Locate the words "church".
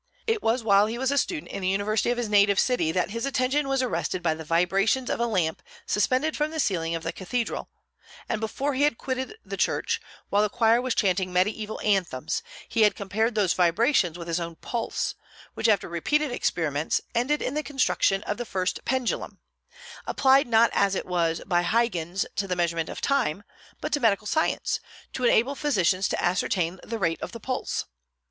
9.57-10.01